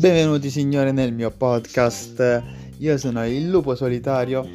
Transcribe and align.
Benvenuti 0.00 0.48
signori 0.48 0.92
nel 0.92 1.12
mio 1.12 1.30
podcast, 1.30 2.42
io 2.78 2.96
sono 2.96 3.26
il 3.26 3.50
lupo 3.50 3.74
solitario 3.74 4.48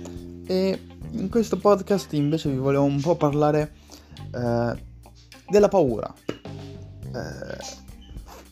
e 0.48 0.80
in 1.12 1.30
questo 1.30 1.58
podcast 1.58 2.12
invece 2.14 2.50
vi 2.50 2.58
volevo 2.58 2.84
un 2.84 3.00
po' 3.00 3.16
parlare 3.16 3.74
eh, 4.34 4.84
della 5.48 5.68
paura. 5.68 6.12
Eh, 6.34 7.58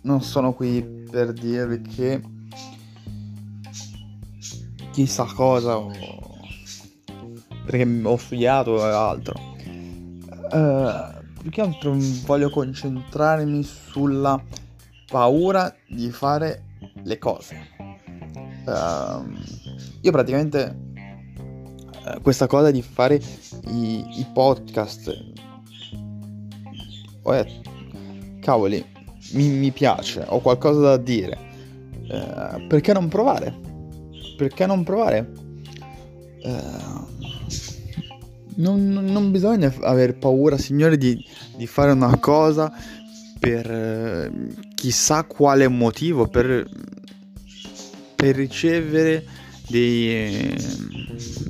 non 0.01 0.21
sono 0.21 0.53
qui 0.53 0.83
per 1.09 1.33
dirvi 1.33 1.81
che 1.81 2.21
chissà 4.91 5.25
cosa 5.35 5.79
o 5.79 5.91
perché 7.65 8.01
ho 8.03 8.17
studiato 8.17 8.69
o 8.69 8.83
altro. 8.83 9.33
Eh, 10.51 11.21
più 11.41 11.49
che 11.49 11.61
altro 11.61 11.97
voglio 12.23 12.51
concentrarmi 12.51 13.63
sulla 13.63 14.39
paura 15.07 15.75
di 15.87 16.11
fare 16.11 16.65
le 17.03 17.17
cose. 17.17 17.55
Uh, 18.65 19.25
io 20.01 20.11
praticamente 20.11 20.77
uh, 22.05 22.21
questa 22.21 22.47
cosa 22.47 22.71
di 22.71 22.81
fare 22.81 23.21
i, 23.67 24.19
i 24.19 24.25
podcast, 24.33 25.11
oh, 27.23 27.45
cavoli, 28.39 28.85
mi, 29.33 29.49
mi, 29.49 29.71
piace, 29.71 30.23
ho 30.27 30.39
qualcosa 30.39 30.79
da 30.81 30.97
dire. 30.97 31.51
Uh, 32.07 32.67
perché 32.67 32.93
non 32.93 33.07
provare? 33.07 33.53
Perché 34.37 34.65
non 34.65 34.83
provare? 34.83 35.31
Non, 38.55 38.89
non, 38.91 39.31
bisogna 39.31 39.73
aver 39.81 40.17
paura, 40.17 40.57
signore, 40.57 40.97
di, 40.97 41.17
di 41.55 41.65
fare 41.65 41.91
una 41.91 42.17
cosa 42.17 42.71
per 43.39 43.65
chissà 44.83 45.23
quale 45.23 45.69
motivo, 45.69 46.27
per, 46.27 46.67
per 48.17 48.35
ricevere 48.35 49.23
dei, 49.69 50.53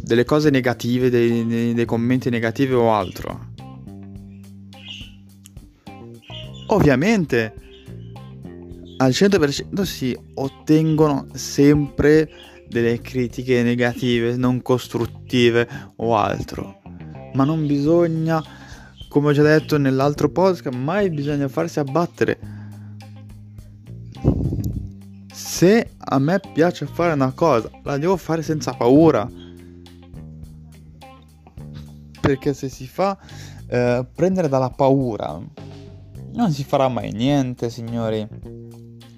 delle 0.04 0.24
cose 0.24 0.52
negative, 0.52 1.10
dei, 1.10 1.44
dei, 1.48 1.74
dei 1.74 1.86
commenti 1.86 2.30
negativi 2.30 2.74
o 2.74 2.94
altro. 2.94 3.48
Ovviamente 6.68 7.56
al 8.98 9.10
100% 9.10 9.82
si 9.82 10.16
ottengono 10.36 11.26
sempre 11.34 12.30
delle 12.70 13.02
critiche 13.02 13.64
negative, 13.64 14.36
non 14.36 14.62
costruttive 14.62 15.68
o 15.96 16.16
altro. 16.16 16.82
Ma 17.34 17.44
non 17.46 17.66
bisogna 17.66 18.44
come 19.08 19.30
ho 19.30 19.32
già 19.32 19.42
detto 19.42 19.80
nell'altro 19.80 20.30
podcast, 20.30 20.72
mai 20.76 21.10
bisogna 21.10 21.48
farsi 21.48 21.80
abbattere. 21.80 22.62
Se 25.64 25.92
a 25.98 26.20
me 26.20 26.42
piace 26.42 26.86
fare 26.86 27.14
una 27.14 27.32
cosa, 27.32 27.72
la 27.84 27.98
devo 27.98 28.18
fare 28.18 28.42
senza 28.42 28.74
paura. 28.74 29.26
Perché 32.20 32.54
se 32.54 32.68
si 32.68 32.86
fa 32.86 33.18
eh, 33.68 34.06
prendere 34.14 34.50
dalla 34.50 34.72
paura, 34.72 35.40
non 36.34 36.52
si 36.52 36.66
farà 36.66 36.90
mai 36.90 37.14
niente, 37.14 37.70
signori. 37.70 38.28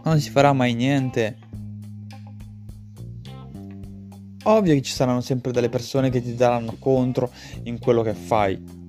Non 0.04 0.20
si 0.20 0.30
farà 0.30 0.54
mai 0.54 0.76
niente. 0.76 1.40
Ovvio 4.44 4.76
che 4.76 4.84
ci 4.84 4.92
saranno 4.92 5.22
sempre 5.22 5.52
delle 5.52 5.70
persone 5.70 6.12
che 6.12 6.22
ti 6.22 6.36
daranno 6.36 6.76
contro 6.78 7.32
in 7.64 7.80
quello 7.80 8.04
che 8.04 8.14
fai 8.14 8.84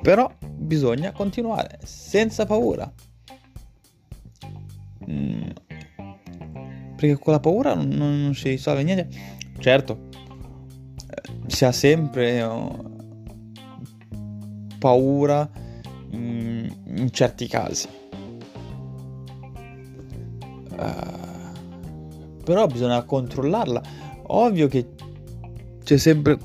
però 0.00 0.32
bisogna 0.40 1.12
continuare 1.12 1.78
senza 1.82 2.46
paura. 2.46 2.90
Mm. 5.10 5.50
Perché 6.98 7.16
con 7.16 7.32
la 7.32 7.38
paura 7.38 7.74
non, 7.74 7.86
non 7.86 8.34
si 8.34 8.48
risolve 8.48 8.82
niente. 8.82 9.08
Certo, 9.60 10.08
eh, 11.08 11.32
si 11.46 11.64
ha 11.64 11.70
sempre 11.70 12.42
oh, 12.42 12.96
paura 14.80 15.48
in, 16.10 17.08
certi 17.12 17.46
casi. 17.46 17.88
Uh, 20.72 22.42
però 22.42 22.66
bisogna 22.66 23.00
controllarla. 23.04 23.82
Ovvio 24.30 24.66
che 24.66 24.88
c'è 25.84 25.98
sempre 25.98 26.36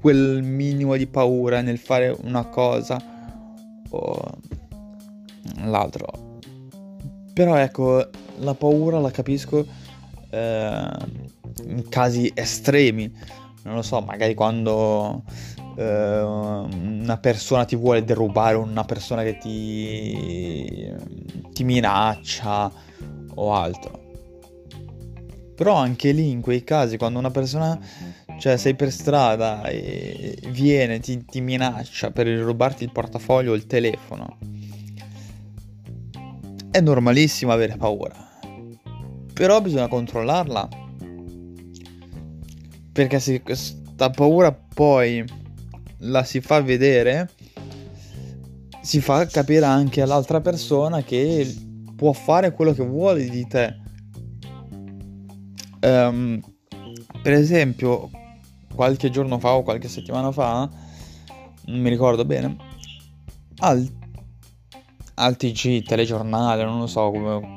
quel 0.00 0.42
minimo 0.42 0.96
di 0.96 1.06
paura 1.06 1.60
nel 1.60 1.76
fare 1.76 2.16
una 2.22 2.46
cosa 2.46 2.96
o 3.90 4.38
l'altro. 5.64 6.27
Però 7.38 7.54
ecco, 7.54 8.04
la 8.38 8.54
paura 8.54 8.98
la 8.98 9.12
capisco 9.12 9.64
eh, 10.28 10.88
in 11.66 11.88
casi 11.88 12.32
estremi. 12.34 13.16
Non 13.62 13.76
lo 13.76 13.82
so, 13.82 14.00
magari 14.00 14.34
quando 14.34 15.22
eh, 15.76 16.20
una 16.20 17.16
persona 17.18 17.64
ti 17.64 17.76
vuole 17.76 18.02
derubare, 18.02 18.56
una 18.56 18.82
persona 18.82 19.22
che 19.22 19.38
ti, 19.38 20.92
ti 21.52 21.62
minaccia 21.62 22.72
o 23.36 23.54
altro. 23.54 24.06
Però 25.54 25.76
anche 25.76 26.10
lì, 26.10 26.30
in 26.30 26.40
quei 26.40 26.64
casi, 26.64 26.96
quando 26.96 27.20
una 27.20 27.30
persona 27.30 27.78
cioè, 28.40 28.56
sei 28.56 28.74
per 28.74 28.90
strada 28.90 29.62
e 29.62 30.36
viene, 30.48 30.98
ti, 30.98 31.24
ti 31.24 31.40
minaccia 31.40 32.10
per 32.10 32.26
rubarti 32.26 32.82
il 32.82 32.90
portafoglio 32.90 33.52
o 33.52 33.54
il 33.54 33.68
telefono. 33.68 34.38
È 36.78 36.80
normalissimo 36.80 37.50
avere 37.50 37.76
paura. 37.76 38.14
Però 39.34 39.60
bisogna 39.60 39.88
controllarla. 39.88 40.68
Perché 42.92 43.18
se 43.18 43.42
questa 43.42 44.10
paura 44.10 44.52
poi 44.52 45.24
la 46.02 46.22
si 46.22 46.40
fa 46.40 46.60
vedere, 46.60 47.30
si 48.80 49.00
fa 49.00 49.26
capire 49.26 49.64
anche 49.64 50.02
all'altra 50.02 50.40
persona 50.40 51.02
che 51.02 51.52
può 51.96 52.12
fare 52.12 52.52
quello 52.52 52.72
che 52.72 52.84
vuole 52.84 53.28
di 53.28 53.44
te. 53.48 53.76
Um, 55.80 56.40
per 57.20 57.32
esempio, 57.32 58.08
qualche 58.72 59.10
giorno 59.10 59.40
fa 59.40 59.54
o 59.54 59.64
qualche 59.64 59.88
settimana 59.88 60.30
fa, 60.30 60.70
non 61.64 61.80
mi 61.80 61.90
ricordo 61.90 62.24
bene, 62.24 62.56
al, 63.56 63.97
al 65.18 65.36
TG, 65.36 65.82
telegiornale, 65.82 66.64
non 66.64 66.78
lo 66.78 66.86
so 66.86 67.10
come... 67.10 67.56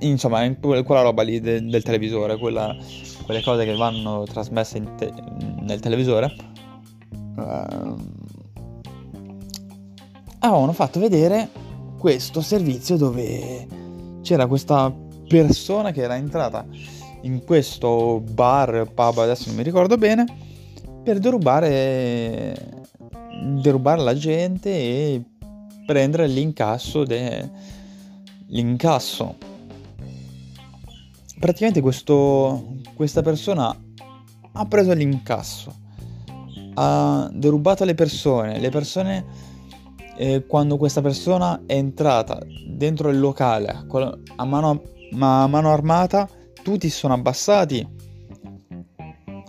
Insomma, 0.00 0.52
quella 0.56 1.02
roba 1.02 1.22
lì 1.22 1.40
de, 1.40 1.64
del 1.64 1.82
televisore, 1.82 2.36
quella, 2.36 2.76
quelle 3.24 3.42
cose 3.42 3.64
che 3.64 3.74
vanno 3.74 4.24
trasmesse 4.24 4.82
te, 4.96 5.12
nel 5.60 5.80
televisore, 5.80 6.34
uh, 7.36 7.96
avevano 10.40 10.72
fatto 10.72 11.00
vedere 11.00 11.48
questo 11.96 12.42
servizio 12.42 12.96
dove 12.96 13.66
c'era 14.20 14.46
questa 14.46 14.92
persona 15.26 15.90
che 15.90 16.02
era 16.02 16.16
entrata 16.16 16.66
in 17.22 17.42
questo 17.44 18.20
bar, 18.20 18.90
pub, 18.92 19.18
adesso 19.18 19.44
non 19.46 19.56
mi 19.56 19.62
ricordo 19.62 19.96
bene, 19.96 20.26
per 21.02 21.18
derubare, 21.18 22.84
derubare 23.62 24.02
la 24.02 24.14
gente 24.14 24.70
e 24.70 25.22
prendere 25.84 26.26
l'incasso. 26.26 27.04
De, 27.04 27.50
l'incasso. 28.54 29.36
Praticamente 31.38 31.80
questo, 31.80 32.76
questa 32.94 33.22
persona 33.22 33.76
ha 34.52 34.66
preso 34.66 34.92
l'incasso, 34.92 35.74
ha 36.74 37.28
derubato 37.32 37.84
le 37.84 37.94
persone, 37.94 38.60
le 38.60 38.70
persone 38.70 39.24
eh, 40.16 40.46
quando 40.46 40.76
questa 40.76 41.00
persona 41.00 41.62
è 41.66 41.74
entrata 41.74 42.40
dentro 42.66 43.10
il 43.10 43.18
locale 43.18 43.84
a 44.36 44.44
mano, 44.44 44.82
a 45.18 45.46
mano 45.46 45.72
armata 45.72 46.28
tutti 46.62 46.88
sono 46.88 47.14
abbassati, 47.14 47.86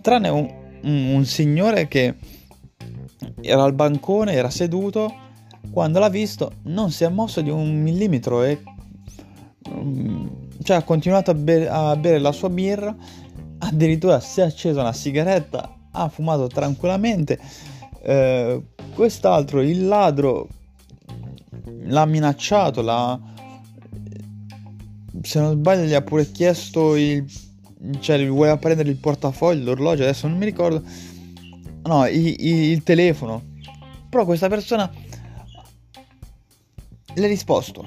tranne 0.02 0.28
un, 0.28 0.46
un, 0.82 1.14
un 1.14 1.24
signore 1.24 1.88
che 1.88 2.14
era 3.40 3.62
al 3.62 3.72
bancone, 3.72 4.32
era 4.32 4.50
seduto, 4.50 5.14
quando 5.70 5.98
l'ha 5.98 6.08
visto 6.08 6.52
non 6.64 6.90
si 6.90 7.04
è 7.04 7.08
mosso 7.08 7.40
di 7.40 7.50
un 7.50 7.82
millimetro 7.82 8.42
e 8.42 8.62
cioè 10.62 10.76
ha 10.76 10.82
continuato 10.82 11.30
a, 11.30 11.34
be- 11.34 11.68
a, 11.68 11.96
bere 11.96 12.18
la 12.18 12.32
sua 12.32 12.48
birra, 12.48 12.94
addirittura 13.58 14.20
si 14.20 14.40
è 14.40 14.44
accesa 14.44 14.80
una 14.80 14.92
sigaretta, 14.92 15.76
ha 15.90 16.08
fumato 16.08 16.46
tranquillamente. 16.46 17.38
Eh, 18.02 18.62
quest'altro, 18.94 19.60
il 19.60 19.86
ladro, 19.86 20.48
l'ha 21.84 22.04
minacciato, 22.04 22.82
l'ha, 22.82 23.18
se 25.22 25.40
non 25.40 25.52
sbaglio 25.52 25.84
gli 25.84 25.94
ha 25.94 26.02
pure 26.02 26.30
chiesto 26.30 26.94
il 26.96 27.24
cioè 28.00 28.26
voleva 28.26 28.56
prendere 28.56 28.88
il 28.88 28.96
portafoglio, 28.96 29.64
l'orologio, 29.64 30.02
adesso 30.02 30.26
non 30.26 30.38
mi 30.38 30.44
ricordo. 30.44 30.82
No, 31.84 32.06
il, 32.06 32.34
il, 32.38 32.54
il 32.70 32.82
telefono. 32.82 33.54
Però 34.08 34.24
questa 34.24 34.48
persona 34.48 34.90
le 37.20 37.26
ha 37.26 37.28
risposto. 37.28 37.82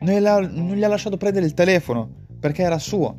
non 0.00 0.26
ha, 0.26 0.38
non 0.40 0.74
gli 0.74 0.84
ha 0.84 0.88
lasciato 0.88 1.16
prendere 1.16 1.46
il 1.46 1.54
telefono 1.54 2.26
perché 2.38 2.62
era 2.62 2.78
suo. 2.78 3.14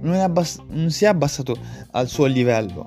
Non, 0.00 0.14
abbass- 0.14 0.62
non 0.68 0.90
si 0.90 1.04
è 1.04 1.08
abbassato 1.08 1.56
al 1.92 2.08
suo 2.08 2.26
livello. 2.26 2.84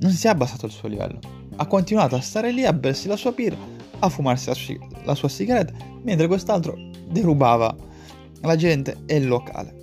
Non 0.00 0.10
si 0.10 0.26
è 0.26 0.30
abbassato 0.30 0.66
al 0.66 0.72
suo 0.72 0.88
livello. 0.88 1.20
Ha 1.56 1.66
continuato 1.66 2.16
a 2.16 2.20
stare 2.20 2.52
lì 2.52 2.64
a 2.64 2.72
bersi 2.72 3.08
la 3.08 3.16
sua 3.16 3.32
birra, 3.32 3.56
a 4.00 4.08
fumarsi 4.08 4.48
la, 4.48 4.54
la 5.04 5.14
sua 5.14 5.28
sigaretta, 5.28 5.72
mentre 6.02 6.26
quest'altro 6.26 6.76
derubava 7.08 7.74
la 8.42 8.56
gente 8.56 8.98
e 9.06 9.16
il 9.16 9.26
locale. 9.26 9.76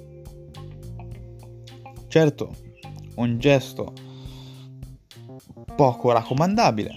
Certo, 2.08 2.56
un 3.16 3.40
gesto 3.40 3.94
poco 5.76 6.12
raccomandabile, 6.12 6.92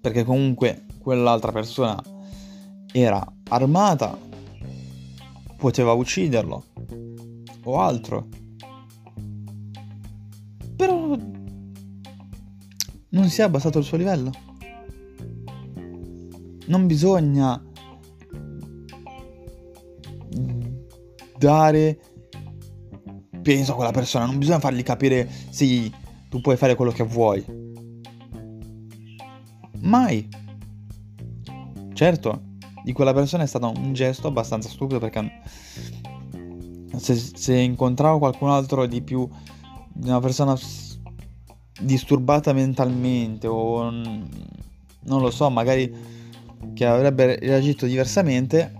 perché 0.00 0.22
comunque 0.22 0.84
quell'altra 1.02 1.52
persona 1.52 2.00
era 2.92 3.24
armata, 3.48 4.16
poteva 5.56 5.92
ucciderlo 5.92 6.64
o 7.64 7.78
altro. 7.78 8.28
Però 10.76 11.16
non 13.08 13.28
si 13.28 13.40
è 13.40 13.44
abbassato 13.44 13.78
il 13.78 13.84
suo 13.84 13.96
livello. 13.96 14.30
Non 16.66 16.86
bisogna 16.86 17.62
dare 21.36 21.98
peso 23.42 23.72
a 23.72 23.74
quella 23.74 23.90
persona, 23.90 24.26
non 24.26 24.38
bisogna 24.38 24.60
fargli 24.60 24.82
capire 24.82 25.28
sì, 25.50 25.92
tu 26.28 26.40
puoi 26.40 26.56
fare 26.56 26.76
quello 26.76 26.92
che 26.92 27.02
vuoi. 27.02 27.44
Mai. 29.80 30.40
Certo, 32.02 32.42
di 32.82 32.92
quella 32.92 33.12
persona 33.12 33.44
è 33.44 33.46
stato 33.46 33.72
un 33.76 33.92
gesto 33.92 34.26
abbastanza 34.26 34.68
stupido 34.68 34.98
perché 34.98 35.40
se, 36.96 37.14
se 37.14 37.54
incontravo 37.54 38.18
qualcun 38.18 38.50
altro 38.50 38.86
di 38.86 39.00
più, 39.02 39.28
una 40.02 40.18
persona 40.18 40.58
disturbata 41.80 42.52
mentalmente 42.52 43.46
o 43.46 43.88
non 43.88 45.20
lo 45.20 45.30
so, 45.30 45.48
magari 45.48 45.94
che 46.74 46.86
avrebbe 46.86 47.38
reagito 47.38 47.86
diversamente, 47.86 48.72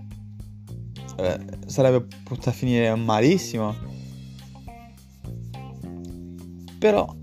eh, 1.15 1.39
sarebbe 1.65 2.05
potuta 2.25 2.51
finire 2.51 2.93
malissimo. 2.93 3.73
Però, 6.77 7.15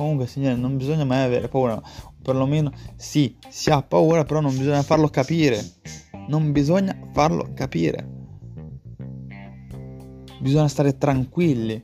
comunque, 0.00 0.26
signore, 0.26 0.56
non 0.56 0.76
bisogna 0.76 1.04
mai 1.04 1.22
avere 1.22 1.48
paura. 1.48 1.80
Perlomeno, 2.22 2.72
sì, 2.96 3.36
si 3.48 3.70
ha 3.70 3.82
paura, 3.82 4.24
però 4.24 4.40
non 4.40 4.56
bisogna 4.56 4.82
farlo 4.82 5.08
capire. 5.08 5.62
Non 6.28 6.52
bisogna 6.52 6.96
farlo 7.12 7.50
capire. 7.54 8.18
Bisogna 10.40 10.68
stare 10.68 10.96
tranquilli. 10.96 11.82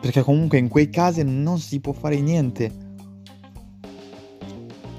Perché 0.00 0.22
comunque 0.22 0.58
in 0.58 0.68
quei 0.68 0.88
casi 0.88 1.22
non 1.24 1.58
si 1.58 1.80
può 1.80 1.92
fare 1.92 2.20
niente. 2.20 2.70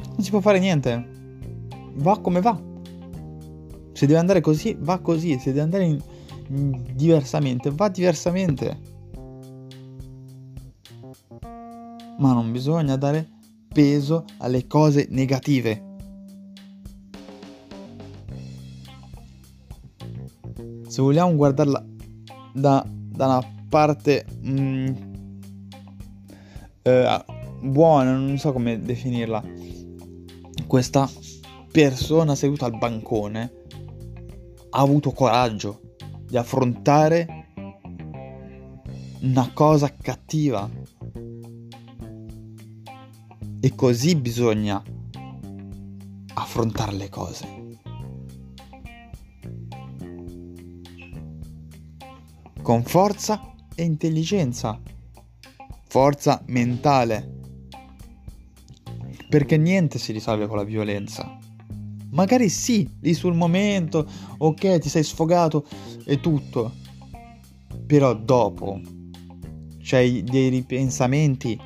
Non 0.09 0.19
si 0.19 0.29
può 0.31 0.41
fare 0.41 0.59
niente. 0.59 1.13
Va 1.95 2.19
come 2.19 2.41
va. 2.41 2.59
Se 3.93 4.05
deve 4.05 4.19
andare 4.19 4.41
così, 4.41 4.75
va 4.79 4.99
così. 4.99 5.39
Se 5.39 5.51
deve 5.51 5.61
andare 5.61 5.85
in 5.85 6.01
diversamente, 6.93 7.71
va 7.71 7.87
diversamente. 7.89 8.94
Ma 12.17 12.33
non 12.33 12.51
bisogna 12.51 12.95
dare 12.95 13.27
peso 13.67 14.25
alle 14.37 14.67
cose 14.67 15.07
negative. 15.09 15.93
se 20.95 21.01
vogliamo 21.01 21.35
guardarla 21.35 21.85
da, 22.53 22.85
da 22.87 23.25
una 23.25 23.53
parte 23.67 24.25
mm, 24.45 24.87
eh, 26.83 27.25
buona, 27.63 28.15
non 28.15 28.37
so 28.37 28.53
come 28.53 28.79
definirla, 28.79 29.43
questa 30.65 31.09
persona 31.69 32.33
seduta 32.33 32.63
al 32.63 32.77
bancone 32.77 33.51
ha 34.69 34.79
avuto 34.79 35.11
coraggio 35.11 35.81
di 36.25 36.37
affrontare 36.37 37.49
una 39.19 39.51
cosa 39.53 39.93
cattiva. 40.01 40.69
E 43.65 43.73
così 43.73 44.15
bisogna 44.15 44.79
affrontare 46.35 46.91
le 46.91 47.09
cose. 47.09 47.63
con 52.61 52.83
forza 52.83 53.53
e 53.73 53.83
intelligenza, 53.83 54.79
forza 55.87 56.43
mentale, 56.47 57.41
perché 59.29 59.57
niente 59.57 59.97
si 59.97 60.11
risolve 60.11 60.45
con 60.45 60.57
la 60.57 60.63
violenza. 60.63 61.39
Magari 62.11 62.49
sì, 62.49 62.87
lì 63.01 63.15
sul 63.15 63.33
momento, 63.33 64.07
ok, 64.37 64.77
ti 64.77 64.89
sei 64.89 65.03
sfogato 65.03 65.67
e 66.05 66.19
tutto, 66.19 66.71
però 67.85 68.15
dopo 68.15 68.79
c'hai 69.81 70.23
dei 70.23 70.49
ripensamenti, 70.49 71.59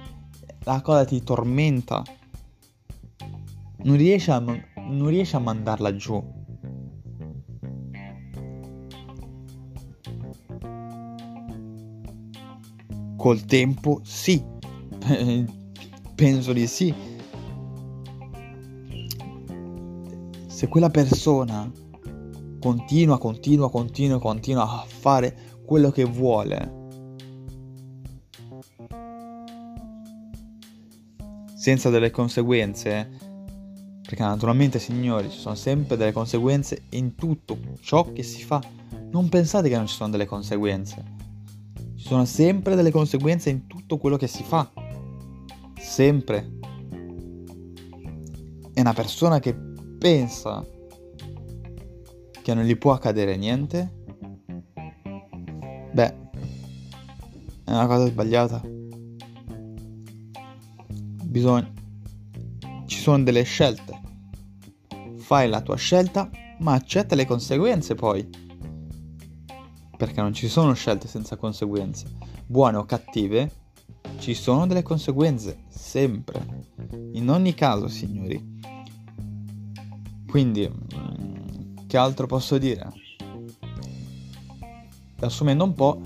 la 0.64 0.82
cosa 0.82 1.06
ti 1.06 1.24
tormenta, 1.24 2.04
non 3.84 3.96
riesci 3.96 4.32
a, 4.32 4.40
non 4.40 5.08
riesci 5.08 5.36
a 5.36 5.40
mandarla 5.40 5.96
giù. 5.96 6.38
Col 13.16 13.46
tempo 13.46 14.00
sì, 14.04 14.42
penso 16.16 16.54
di 16.54 16.68
sì. 16.68 16.94
Se 20.48 20.68
quella 20.68 20.90
persona 20.90 21.72
continua, 22.60 23.18
continua, 23.18 23.70
continua, 23.70 24.20
continua 24.20 24.64
a 24.64 24.86
fare 24.86 25.36
quello 25.66 25.92
che 25.92 26.04
vuole, 26.04 26.79
senza 31.60 31.90
delle 31.90 32.10
conseguenze, 32.10 33.10
perché 34.02 34.24
naturalmente 34.24 34.80
signori 34.80 35.30
ci 35.30 35.38
sono 35.38 35.56
sempre 35.56 35.98
delle 35.98 36.14
conseguenze 36.14 36.84
in 36.92 37.16
tutto 37.16 37.58
ciò 37.82 38.14
che 38.14 38.24
si 38.24 38.42
fa. 38.44 38.64
Non 39.12 39.28
pensate 39.28 39.68
che 39.68 39.76
non 39.76 39.86
ci 39.86 39.96
sono 39.96 40.10
delle 40.10 40.26
conseguenze. 40.26 41.04
Ci 41.98 42.08
sono 42.08 42.24
sempre 42.24 42.76
delle 42.76 42.92
conseguenze 42.92 43.50
in 43.50 43.68
tutto 43.68 43.98
quello 43.98 44.16
che 44.16 44.28
si 44.28 44.42
fa. 44.42 44.72
Sempre. 45.78 46.50
E 48.74 48.80
una 48.80 48.94
persona 48.94 49.40
che 49.40 49.54
pensa 49.54 50.66
che 52.42 52.54
non 52.54 52.64
gli 52.64 52.78
può 52.78 52.94
accadere 52.94 53.36
niente, 53.36 53.96
beh, 55.92 56.16
è 57.66 57.72
una 57.72 57.86
cosa 57.86 58.06
sbagliata. 58.06 58.79
Bisogna... 61.30 61.72
Ci 62.86 63.00
sono 63.00 63.24
delle 63.24 63.44
scelte. 63.44 64.02
Fai 65.18 65.48
la 65.48 65.62
tua 65.62 65.76
scelta, 65.76 66.30
ma 66.60 66.74
accetta 66.74 67.16
le 67.16 67.26
conseguenze 67.26 67.96
poi 67.96 68.28
perché 70.00 70.22
non 70.22 70.34
ci 70.34 70.48
sono 70.48 70.72
scelte 70.72 71.10
senza 71.10 71.36
conseguenze, 71.36 72.06
buone 72.46 72.78
o 72.78 72.86
cattive, 72.86 73.52
ci 74.20 74.34
sono 74.34 74.66
delle 74.66 74.82
conseguenze, 74.82 75.64
sempre, 75.68 76.66
in 77.12 77.30
ogni 77.30 77.54
caso, 77.54 77.90
signori. 77.90 78.62
Quindi, 80.26 80.70
mm, 80.70 81.86
che 81.86 81.98
altro 81.98 82.28
posso 82.28 82.58
dire? 82.58 82.90
Assumendo 85.20 85.66
un 85.66 85.74
po', 85.74 86.02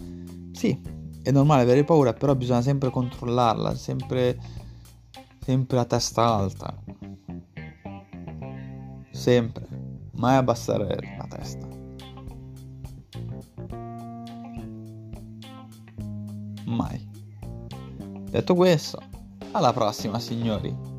sì, 0.54 0.82
è 1.22 1.30
normale 1.30 1.62
avere 1.62 1.84
paura, 1.84 2.14
però 2.14 2.34
bisogna 2.34 2.64
sempre 2.64 2.90
controllarla, 2.90 3.76
sempre, 3.76 4.40
sempre 5.44 5.80
a 5.80 5.86
testa 5.86 6.26
alta. 6.26 6.76
Sempre, 9.12 9.68
mai 10.14 10.36
abbassare 10.38 10.98
la 11.18 11.28
testa. 11.28 11.74
mai. 16.74 17.12
Detto 18.30 18.56
questo, 18.56 19.02
alla 19.52 19.72
prossima 19.72 20.20
signori. 20.20 20.93